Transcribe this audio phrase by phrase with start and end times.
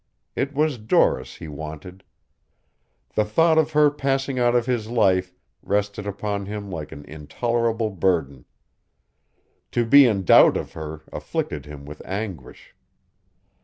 [0.35, 2.03] It was Doris he wanted.
[3.13, 5.31] The thought of her passing out of his life
[5.61, 8.45] rested upon him like an intolerable burden.
[9.73, 12.73] To be in doubt of her afflicted him with anguish.